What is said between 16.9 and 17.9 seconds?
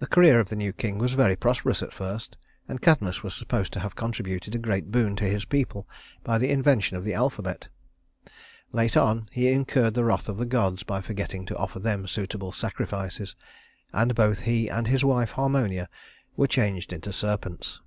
into serpents.